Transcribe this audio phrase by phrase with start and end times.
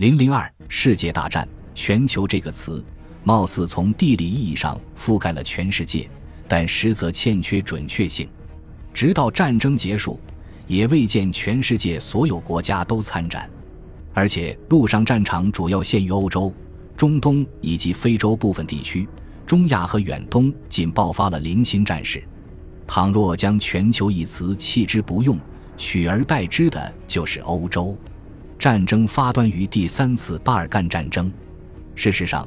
[0.00, 2.82] 零零二世界大战，全球这个词
[3.22, 6.08] 貌似从地理意义上覆盖了全世界，
[6.48, 8.26] 但实则欠缺准确性。
[8.94, 10.18] 直到战争结束，
[10.66, 13.46] 也未见全世界所有国家都参战，
[14.14, 16.50] 而且陆上战场主要限于欧洲、
[16.96, 19.06] 中东以及非洲部分地区，
[19.46, 22.24] 中亚和远东仅爆发了零星战事。
[22.86, 25.38] 倘若将“全球”一词弃之不用，
[25.76, 27.94] 取而代之的就是欧洲。
[28.60, 31.32] 战争发端于第三次巴尔干战争。
[31.94, 32.46] 事实上，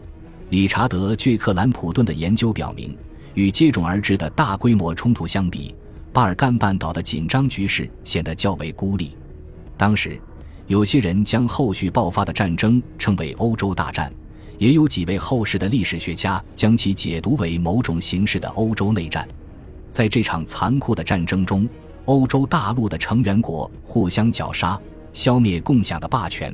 [0.51, 2.95] 理查德·巨克兰普顿的研究表明，
[3.33, 5.73] 与接踵而至的大规模冲突相比，
[6.11, 9.17] 巴尔干半岛的紧张局势显得较为孤立。
[9.75, 10.21] 当时，
[10.67, 14.13] 有些人将后续爆发的战争称为“欧洲大战”，
[14.59, 19.27] 也有几位后世的历史学家将其解读为某种形式的欧洲内战。
[19.89, 21.67] 在这场残酷的战争中，
[22.05, 24.79] 欧洲大陆的成员国互相绞杀，
[25.13, 26.53] 消灭共享的霸权，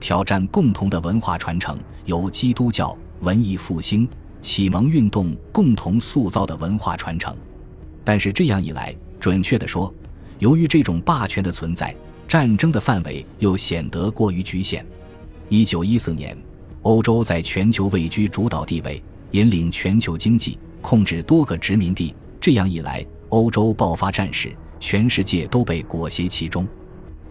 [0.00, 4.06] 挑战共同的文化传承，由基督教、文艺复兴、
[4.42, 7.34] 启蒙运动共同塑造的文化传承。
[8.02, 9.94] 但是这样一来，准确地说，
[10.40, 11.94] 由于这种霸权的存在，
[12.26, 14.84] 战争的范围又显得过于局限。
[15.48, 16.36] 一九一四年，
[16.82, 22.12] 欧洲在全球位居主导地位，引领全球经济，控制多个殖民地。
[22.40, 26.66] 这样一来，欧洲爆发战事，全世界都被裹挟其中。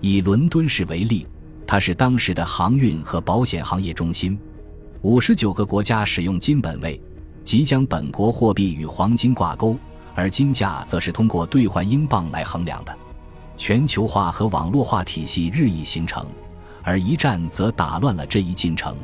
[0.02, 1.28] 以伦敦市为例，
[1.68, 4.40] 它是当时的航运和保险行业中心。
[5.02, 7.02] 五十九个国家使用金本位，
[7.44, 9.78] 即将本国货币与黄金挂钩，
[10.16, 12.98] 而金价则是通过兑换英镑来衡量的。
[13.58, 16.26] 全球化和网络化体系日益形成，
[16.82, 18.96] 而一战则打乱了这一进程。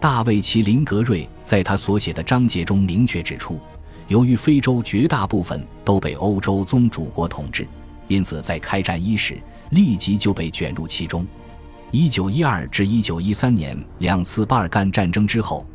[0.00, 3.60] 大卫·齐林格瑞在他所写的章节中明确指出。
[4.08, 7.66] 由于非洲绝大部分都被欧洲宗主国统治，
[8.08, 9.40] 因此在开战伊始
[9.70, 11.26] 立即就被卷入其中。
[11.90, 15.66] 一九一二至一九一三年两次巴尔干战争之后，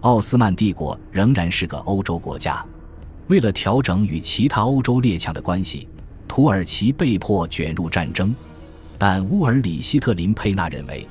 [0.00, 2.64] 奥斯曼帝国仍然是个欧洲国家。
[3.26, 5.88] 为了调整与其他欧洲列强的关系，
[6.26, 8.34] 土耳其被迫卷入战争。
[8.96, 11.06] 但乌尔里希特林佩纳认为，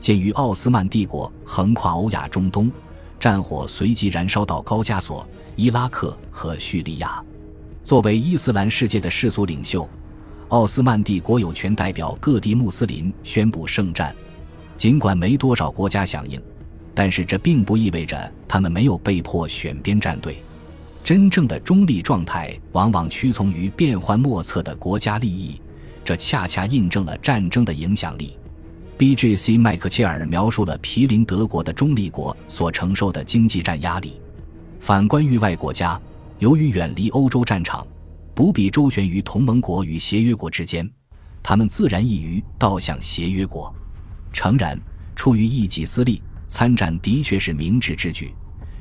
[0.00, 2.70] 鉴于奥斯曼帝国横跨欧亚中东，
[3.20, 5.28] 战火随即燃烧到高加索。
[5.56, 7.20] 伊拉克和叙利亚，
[7.82, 9.88] 作为伊斯兰世界的世俗领袖，
[10.48, 14.14] 奥斯曼帝国有权代表各地穆斯林宣布圣战。
[14.76, 16.40] 尽管没多少国家响应，
[16.94, 20.42] 但是这并不意味着他们没有被迫选边站队。
[21.04, 25.60] 真正的中立状态往往屈从于变幻莫测的国家利益，
[26.04, 28.36] 这恰恰印证了战争的影响力。
[28.96, 29.56] B.G.C.
[29.58, 34.20] 麦克切尔描述了毗邻德国的中立国所承受的经济战压力。
[34.80, 36.00] 反观域外国家，
[36.38, 37.86] 由于远离欧洲战场，
[38.38, 40.88] 不必周旋于同盟国与协约国之间，
[41.42, 43.74] 他们自然易于倒向协约国。
[44.32, 44.80] 诚然，
[45.16, 48.32] 出于一己私利，参战的确是明智之举。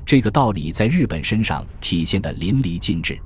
[0.06, 3.20] 这个道理在日本身上体现得淋漓尽致。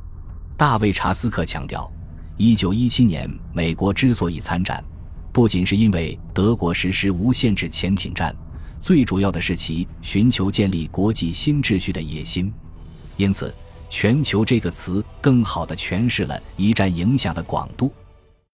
[0.56, 1.92] 大卫·查斯克强调，
[2.38, 4.82] 一九一七年美国之所以参战，
[5.34, 8.34] 不仅是因为德国实施无限制潜艇战。
[8.80, 12.50] 最主要的是其寻求建立国际新秩序的野心，
[13.18, 13.54] 因此，
[13.92, 17.92] 全球这个词更好地诠释了一战影响的广度。